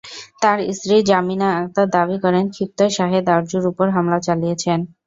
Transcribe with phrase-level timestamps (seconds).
[0.41, 4.79] তাঁর স্ত্রী জামিনা আক্তার দাবি করেন, ক্ষিপ্ত সাহেদ আরজুর ওপর হামলা চালিয়েছেন।